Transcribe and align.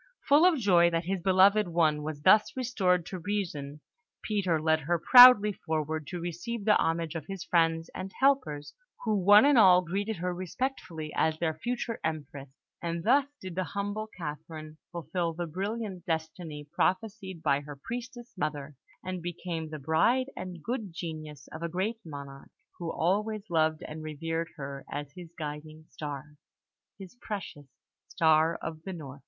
Full 0.27 0.47
of 0.47 0.57
joy 0.57 0.89
that 0.89 1.05
his 1.05 1.21
beloved 1.21 1.67
one 1.67 2.01
was 2.01 2.23
thus 2.23 2.57
restored 2.57 3.05
to 3.05 3.19
reason, 3.19 3.81
Peter 4.23 4.59
led 4.59 4.79
her 4.79 4.97
proudly 4.97 5.53
forward 5.53 6.07
to 6.07 6.19
receive 6.19 6.65
the 6.65 6.75
homage 6.81 7.13
of 7.13 7.27
his 7.27 7.43
friends 7.43 7.87
and 7.93 8.11
helpers, 8.19 8.73
who 9.03 9.15
one 9.15 9.45
and 9.45 9.59
all 9.59 9.83
greeted 9.83 10.15
her 10.17 10.33
respectfully 10.33 11.13
as 11.15 11.37
their 11.37 11.53
future 11.53 11.99
Empress; 12.03 12.49
and 12.81 13.03
thus 13.03 13.27
did 13.39 13.53
the 13.53 13.63
humble 13.63 14.07
Catherine 14.17 14.77
fulfil 14.91 15.33
the 15.33 15.45
brilliant 15.45 16.03
destiny 16.07 16.67
prophesied 16.71 17.43
by 17.43 17.59
her 17.61 17.75
priestess 17.75 18.33
mother, 18.35 18.73
and 19.03 19.21
become 19.21 19.69
the 19.69 19.77
bride 19.77 20.31
and 20.35 20.63
good 20.63 20.91
genius 20.93 21.47
of 21.51 21.61
a 21.61 21.69
great 21.69 21.99
monarch, 22.03 22.49
who 22.79 22.91
always 22.91 23.47
loved 23.51 23.83
and 23.83 24.01
revered 24.01 24.49
her 24.55 24.83
as 24.91 25.11
his 25.15 25.31
guiding 25.37 25.85
star, 25.91 26.37
his 26.97 27.13
precious 27.21 27.67
"Star 28.07 28.55
of 28.63 28.81
the 28.81 28.93
North!" 28.93 29.19